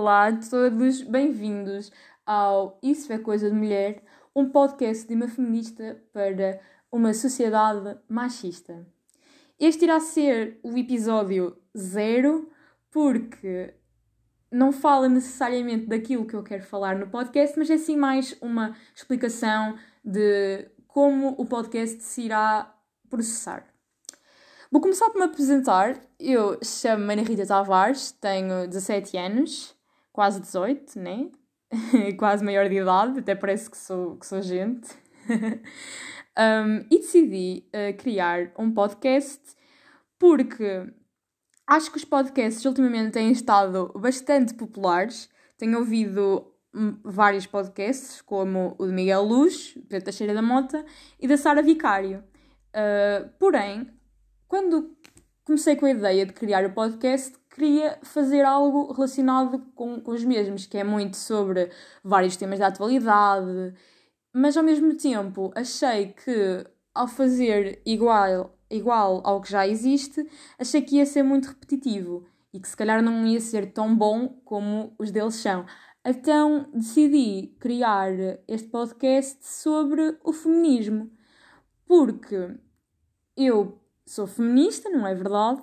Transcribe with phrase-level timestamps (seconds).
[0.00, 1.90] Olá a todos, bem-vindos
[2.24, 4.00] ao Isso é Coisa de Mulher,
[4.32, 6.60] um podcast de uma feminista para
[6.92, 8.86] uma sociedade machista.
[9.58, 12.48] Este irá ser o episódio zero,
[12.92, 13.74] porque
[14.52, 18.76] não fala necessariamente daquilo que eu quero falar no podcast, mas é sim mais uma
[18.94, 22.72] explicação de como o podcast se irá
[23.10, 23.66] processar.
[24.70, 26.00] Vou começar por me apresentar.
[26.20, 29.76] Eu chamo-me Ana Rita Tavares, tenho 17 anos,
[30.18, 31.30] quase 18, né?
[32.18, 34.88] quase maior de idade, até parece que sou, que sou gente.
[36.36, 39.40] um, e decidi uh, criar um podcast
[40.18, 40.92] porque
[41.68, 45.30] acho que os podcasts ultimamente têm estado bastante populares.
[45.56, 50.84] Tenho ouvido hum, vários podcasts, como o de Miguel Luz, Pedro Teixeira da Mota,
[51.20, 52.24] e da Sara Vicário.
[52.74, 53.88] Uh, porém,
[54.48, 54.96] quando
[55.44, 60.24] comecei com a ideia de criar o podcast, queria fazer algo relacionado com, com os
[60.24, 61.70] mesmos, que é muito sobre
[62.04, 63.74] vários temas da atualidade,
[64.32, 66.64] mas ao mesmo tempo achei que
[66.94, 70.24] ao fazer igual, igual ao que já existe,
[70.58, 74.28] achei que ia ser muito repetitivo e que se calhar não ia ser tão bom
[74.44, 75.66] como os deles são.
[76.04, 78.10] Então decidi criar
[78.46, 81.10] este podcast sobre o feminismo,
[81.86, 82.56] porque
[83.36, 85.62] eu sou feminista, não é verdade?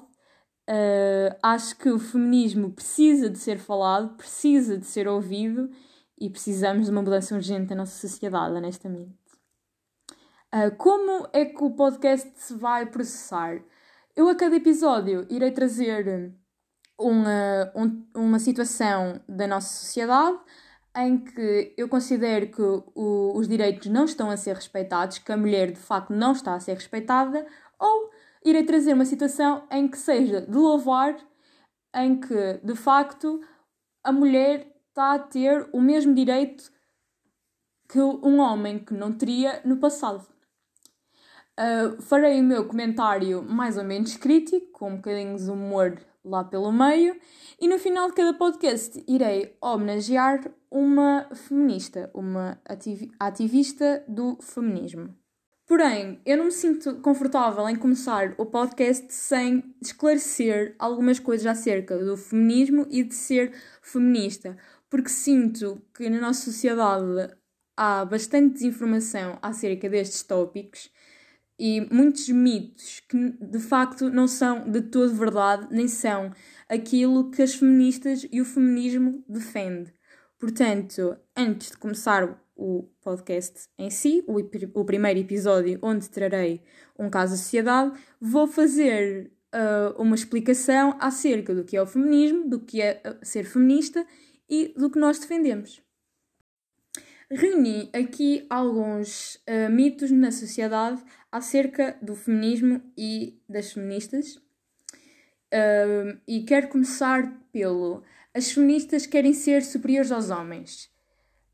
[0.68, 5.70] Uh, acho que o feminismo precisa de ser falado, precisa de ser ouvido
[6.20, 9.14] e precisamos de uma mudança urgente na nossa sociedade, honestamente.
[10.54, 13.62] Uh, como é que o podcast se vai processar?
[14.16, 16.34] Eu, a cada episódio, irei trazer
[16.98, 20.40] uma, um, uma situação da nossa sociedade
[20.96, 25.38] em que eu considero que o, os direitos não estão a ser respeitados, que a
[25.38, 27.46] mulher de facto não está a ser respeitada,
[27.78, 28.10] ou
[28.46, 31.18] irei trazer uma situação em que seja de louvar,
[31.96, 33.42] em que de facto
[34.04, 36.72] a mulher está a ter o mesmo direito
[37.90, 40.26] que um homem que não teria no passado.
[41.58, 46.44] Uh, farei o meu comentário mais ou menos crítico, com um bocadinho de humor lá
[46.44, 47.18] pelo meio,
[47.60, 52.60] e no final de cada podcast irei homenagear uma feminista, uma
[53.20, 55.16] ativista do feminismo.
[55.68, 61.98] Porém, eu não me sinto confortável em começar o podcast sem esclarecer algumas coisas acerca
[61.98, 64.56] do feminismo e de ser feminista,
[64.92, 67.36] porque sinto que na nossa sociedade
[67.76, 70.92] há bastante desinformação acerca destes tópicos
[71.58, 76.32] e muitos mitos que de facto não são de todo verdade, nem são
[76.70, 79.92] aquilo que as feministas e o feminismo defende.
[80.38, 84.40] Portanto, antes de começar o podcast em si, o,
[84.80, 86.62] o primeiro episódio onde trarei
[86.98, 92.48] um caso de sociedade, vou fazer uh, uma explicação acerca do que é o feminismo,
[92.48, 94.06] do que é uh, ser feminista
[94.50, 95.82] e do que nós defendemos.
[97.30, 104.36] Reuni aqui alguns uh, mitos na sociedade acerca do feminismo e das feministas.
[105.52, 110.92] Uh, e quero começar pelo: as feministas querem ser superiores aos homens.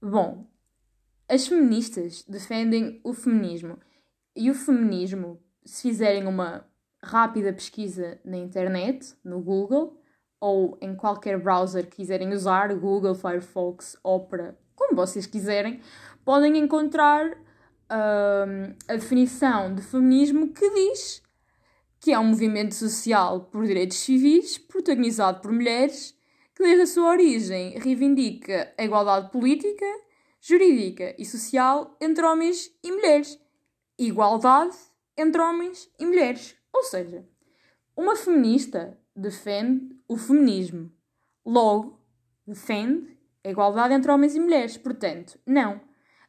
[0.02, 0.51] Bom,
[1.32, 3.80] as feministas defendem o feminismo.
[4.36, 6.66] E o feminismo, se fizerem uma
[7.02, 9.98] rápida pesquisa na internet, no Google,
[10.42, 15.80] ou em qualquer browser que quiserem usar, Google, Firefox, Opera, como vocês quiserem,
[16.26, 21.24] podem encontrar uh, a definição de feminismo que diz
[22.02, 26.14] que é um movimento social por direitos civis, protagonizado por mulheres,
[26.54, 29.86] que desde a sua origem reivindica a igualdade política
[30.42, 33.40] jurídica e social entre homens e mulheres,
[33.98, 34.76] igualdade
[35.18, 36.56] entre homens e mulheres.
[36.74, 37.26] Ou seja,
[37.96, 40.92] uma feminista defende o feminismo,
[41.46, 42.02] logo
[42.46, 44.78] defende a igualdade entre homens e mulheres.
[44.78, 45.80] Portanto, não.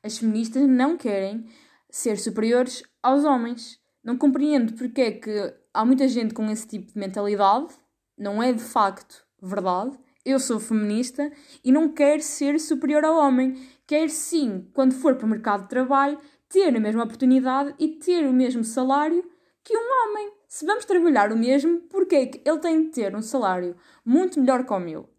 [0.02, 1.46] As feministas não querem
[1.90, 3.80] ser superiores aos homens.
[4.02, 7.74] Não compreendo porque é que há muita gente com esse tipo de mentalidade.
[8.18, 9.98] Não é de facto verdade.
[10.24, 11.32] Eu sou feminista
[11.64, 13.60] e não quero ser superior ao homem
[13.92, 16.18] quer sim, quando for para o mercado de trabalho,
[16.48, 19.22] ter a mesma oportunidade e ter o mesmo salário
[19.62, 20.32] que um homem.
[20.48, 24.40] Se vamos trabalhar o mesmo, porquê é que ele tem de ter um salário muito
[24.40, 25.10] melhor que o meu?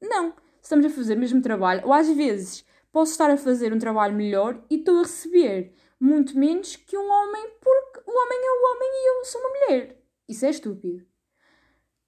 [0.00, 0.32] Não.
[0.62, 4.14] Estamos a fazer o mesmo trabalho, ou às vezes posso estar a fazer um trabalho
[4.14, 8.70] melhor e estou a receber muito menos que um homem, porque o homem é o
[8.70, 10.00] homem e eu sou uma mulher.
[10.28, 11.04] Isso é estúpido.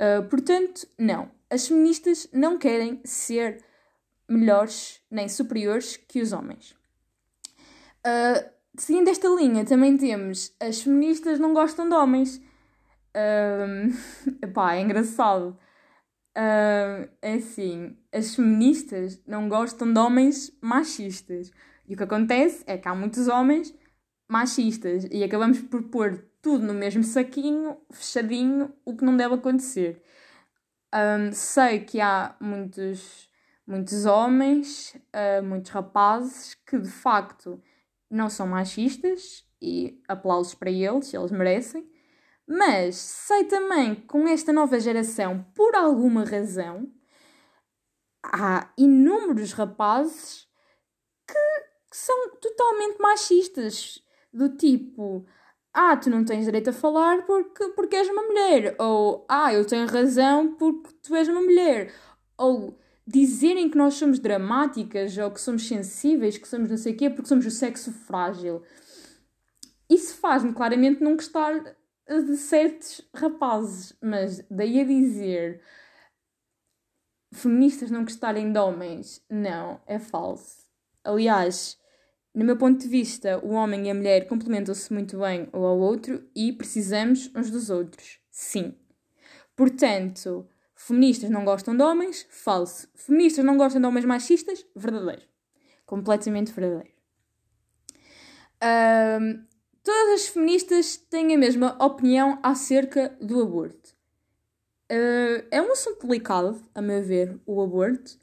[0.01, 1.33] Uh, portanto, não.
[1.51, 3.72] As feministas não querem ser
[4.33, 6.75] melhores nem superiores que os homens.
[8.07, 12.37] Uh, seguindo esta linha, também temos as feministas não gostam de homens.
[13.15, 13.93] Uh,
[14.43, 15.57] epá, é engraçado.
[16.37, 21.51] Uh, é assim, as feministas não gostam de homens machistas.
[21.87, 23.75] E o que acontece é que há muitos homens
[24.29, 30.03] machistas e acabamos por pôr tudo no mesmo saquinho, fechadinho, o que não deve acontecer.
[30.95, 33.29] Um, sei que há muitos,
[33.67, 37.63] muitos homens, uh, muitos rapazes que de facto
[38.11, 41.89] não são machistas e aplausos para eles, eles merecem.
[42.47, 46.93] Mas sei também que com esta nova geração, por alguma razão,
[48.23, 50.47] há inúmeros rapazes
[51.27, 51.35] que,
[51.91, 54.03] que são totalmente machistas.
[54.33, 55.27] Do tipo,
[55.75, 58.77] ah, tu não tens direito a falar porque, porque és uma mulher.
[58.79, 61.93] Ou, ah, eu tenho razão porque tu és uma mulher.
[62.37, 66.97] Ou dizerem que nós somos dramáticas ou que somos sensíveis, que somos não sei o
[66.97, 68.63] quê, porque somos o sexo frágil.
[69.89, 71.77] Isso faz-me claramente não gostar
[72.09, 75.61] de certos rapazes, mas daí a dizer
[77.33, 80.67] feministas não gostarem de homens, não, é falso.
[81.03, 81.79] Aliás,
[82.35, 85.79] no meu ponto de vista, o homem e a mulher complementam-se muito bem um ao
[85.79, 88.21] outro e precisamos uns dos outros.
[88.31, 88.75] Sim.
[89.57, 90.47] Portanto,
[90.87, 92.27] feministas não gostam de homens?
[92.29, 92.89] Falso.
[92.95, 94.67] Feministas não gostam de homens machistas?
[94.75, 95.23] Verdadeiro.
[95.87, 96.91] Completamente verdadeiro.
[98.63, 99.45] Um,
[99.83, 103.91] todas as feministas têm a mesma opinião acerca do aborto.
[104.91, 108.19] Uh, é um assunto delicado, a meu ver, o aborto.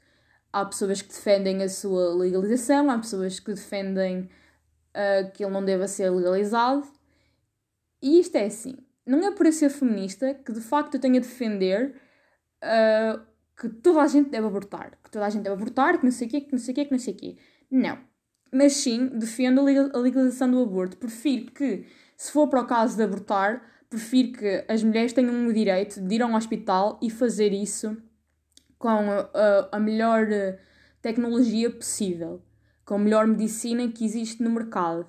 [0.52, 4.28] Há pessoas que defendem a sua legalização, há pessoas que defendem
[4.90, 6.86] uh, que ele não deva ser legalizado.
[8.02, 11.16] E isto é assim: não é por eu ser feminista que de facto eu tenho
[11.16, 11.94] a defender
[13.58, 16.26] que toda a gente deve abortar, que toda a gente deve abortar, que não sei
[16.26, 17.36] o quê, que não sei o quê, que não sei o quê.
[17.70, 18.10] Não
[18.52, 20.96] mas sim defendo a legalização do aborto.
[20.96, 21.86] Prefiro que,
[22.16, 26.14] se for para o caso de abortar, prefiro que as mulheres tenham o direito de
[26.16, 27.96] ir a um hospital e fazer isso
[28.78, 30.58] com a, a melhor eh,
[31.02, 32.42] tecnologia possível,
[32.84, 35.06] com a melhor medicina que existe no mercado.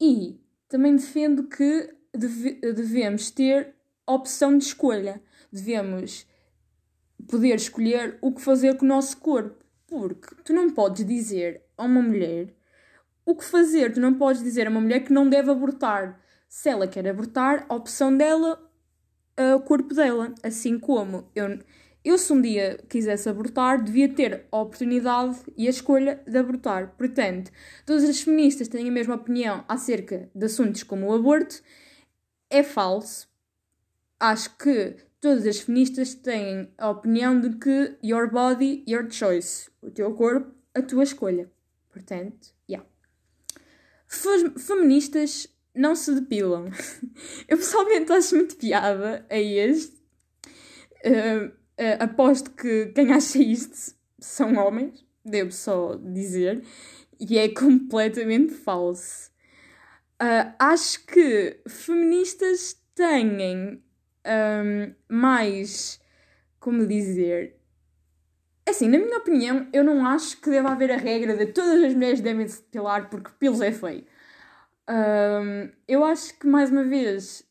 [0.00, 3.74] E também defendo que deve, devemos ter
[4.06, 5.22] opção de escolha.
[5.50, 6.26] Devemos
[7.28, 9.64] poder escolher o que fazer com o nosso corpo.
[9.86, 12.54] Porque tu não podes dizer a uma mulher
[13.24, 13.92] o que fazer.
[13.92, 16.20] Tu não podes dizer a uma mulher que não deve abortar.
[16.48, 18.70] Se ela quer abortar, a opção dela
[19.36, 20.34] é o corpo dela.
[20.42, 21.58] Assim como eu,
[22.04, 26.94] eu, se um dia quisesse abortar, devia ter a oportunidade e a escolha de abortar.
[26.96, 27.50] Portanto,
[27.86, 31.62] todas as feministas têm a mesma opinião acerca de assuntos como o aborto.
[32.50, 33.28] É falso.
[34.18, 39.70] Acho que todas as feministas têm a opinião de que your body, your choice.
[39.80, 41.48] O teu corpo, a tua escolha.
[41.90, 42.86] Portanto, yeah.
[44.58, 46.70] Feministas não se depilam.
[47.48, 50.02] Eu pessoalmente acho muito piada a este.
[51.04, 56.64] Uh, uh, aposto que quem acha isto são homens, devo só dizer,
[57.18, 59.30] e é completamente falso.
[60.20, 63.80] Uh, acho que feministas têm
[64.26, 66.00] um, mais,
[66.60, 67.56] como dizer,
[68.64, 71.94] Assim, na minha opinião, eu não acho que deva haver a regra de todas as
[71.94, 74.06] mulheres devem se depilar porque pelos é feio.
[74.88, 77.44] Um, eu acho que, mais uma vez,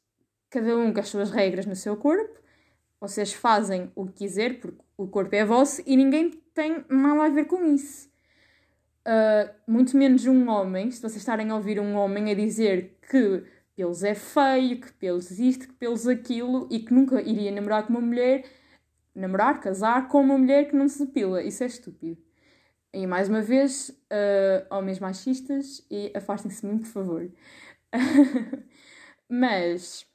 [0.49, 2.39] cada um com as suas regras no seu corpo.
[2.99, 7.29] Vocês fazem o que quiser porque o corpo é vosso e ninguém tem nada a
[7.29, 8.09] ver com isso.
[9.05, 13.43] Uh, muito menos um homem, se vocês estarem a ouvir um homem a dizer que
[13.81, 17.93] pelos é feio, que pelos isto, que pelos aquilo e que nunca iria namorar com
[17.93, 18.45] uma mulher
[19.13, 21.41] namorar, casar com uma mulher que não se depila.
[21.41, 22.21] Isso é estúpido.
[22.93, 27.31] E mais uma vez, uh, homens machistas, e afastem-se de mim, por favor.
[29.27, 30.05] Mas,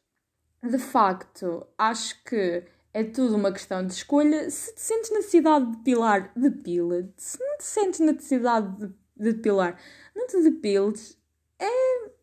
[0.62, 2.62] de facto, acho que
[2.94, 4.49] é tudo uma questão de escolha.
[4.49, 7.12] Se te sentes necessidade de depilar, depila-te.
[7.16, 9.76] Se não te sentes necessidade de, de depilar,
[10.14, 11.18] não te depiles.
[11.58, 12.15] É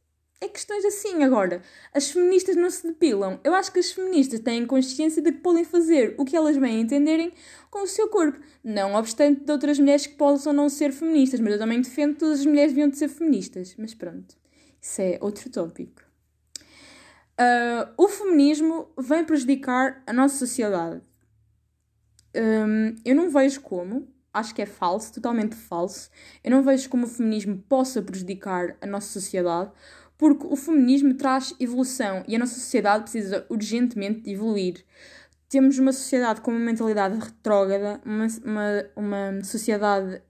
[0.44, 1.24] é questões assim.
[1.24, 1.62] Agora,
[1.94, 3.40] as feministas não se depilam.
[3.44, 6.82] Eu acho que as feministas têm consciência de que podem fazer o que elas bem
[6.82, 7.32] entenderem
[7.70, 8.40] com o seu corpo.
[8.64, 12.20] Não obstante de outras mulheres que possam não ser feministas, mas eu também defendo que
[12.20, 13.76] todas as mulheres deviam de ser feministas.
[13.78, 14.36] Mas pronto,
[14.82, 16.04] isso é outro tópico.
[17.34, 21.02] Uh, o feminismo vem prejudicar a nossa sociedade.
[22.36, 26.10] Um, eu não vejo como, acho que é falso, totalmente falso.
[26.44, 29.72] Eu não vejo como o feminismo possa prejudicar a nossa sociedade,
[30.18, 34.86] porque o feminismo traz evolução e a nossa sociedade precisa urgentemente de evoluir.
[35.50, 40.22] Temos uma sociedade com uma mentalidade retrógrada, uma, uma, uma sociedade,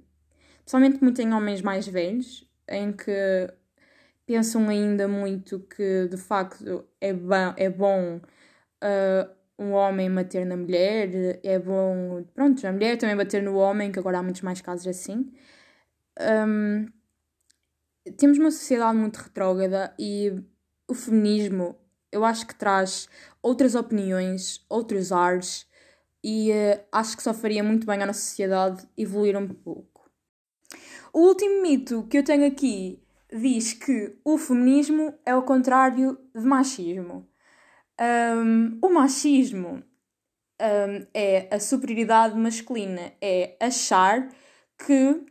[0.59, 3.53] principalmente muito em homens mais velhos, em que
[4.25, 7.13] pensam ainda muito que de facto é,
[7.57, 8.17] é bom
[8.83, 13.91] uh, um homem bater na mulher, é bom, pronto, a mulher também bater no homem,
[13.91, 15.31] que agora há muitos mais casos assim.
[16.19, 16.87] Um,
[18.17, 20.33] temos uma sociedade muito retrógrada e
[20.87, 21.77] o feminismo
[22.11, 23.09] eu acho que traz
[23.41, 25.67] outras opiniões, outros ares
[26.23, 30.09] e uh, acho que só faria muito bem à nossa sociedade evoluir um pouco.
[31.11, 36.45] O último mito que eu tenho aqui diz que o feminismo é o contrário de
[36.45, 37.27] machismo.
[37.99, 39.83] Um, o machismo
[40.61, 44.29] um, é a superioridade masculina, é achar
[44.85, 45.25] que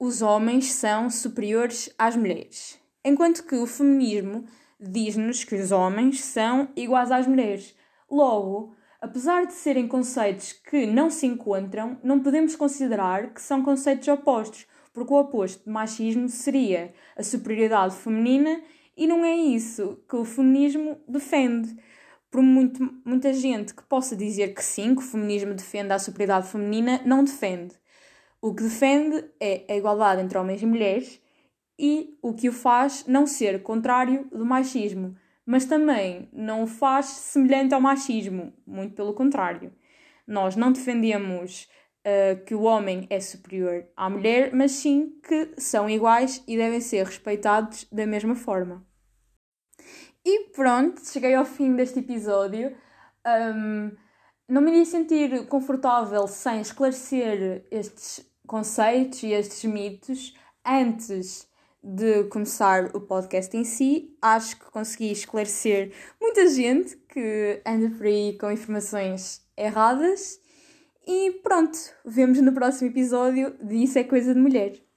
[0.00, 4.44] os homens são superiores às mulheres, enquanto que o feminismo
[4.78, 7.74] diz-nos que os homens são iguais às mulheres.
[8.08, 14.06] Logo, apesar de serem conceitos que não se encontram, não podemos considerar que são conceitos
[14.06, 18.62] opostos, porque o oposto de machismo seria a superioridade feminina
[18.96, 21.76] e não é isso que o feminismo defende.
[22.30, 26.48] Por muito, muita gente que possa dizer que sim, que o feminismo defende a superioridade
[26.48, 27.74] feminina, não defende.
[28.40, 31.20] O que defende é a igualdade entre homens e mulheres
[31.78, 37.06] e o que o faz não ser contrário do machismo, mas também não o faz
[37.06, 39.72] semelhante ao machismo, muito pelo contrário.
[40.26, 41.68] Nós não defendemos
[42.06, 46.80] uh, que o homem é superior à mulher, mas sim que são iguais e devem
[46.80, 48.86] ser respeitados da mesma forma.
[50.24, 52.76] E pronto, cheguei ao fim deste episódio.
[53.26, 53.90] Um,
[54.48, 60.34] não me iria sentir confortável sem esclarecer estes conceitos e estes mitos
[60.66, 61.46] antes
[61.82, 64.16] de começar o podcast em si.
[64.20, 70.40] Acho que consegui esclarecer muita gente que anda por aí com informações erradas.
[71.06, 74.87] E pronto, vemos no próximo episódio de Isso é Coisa de Mulher.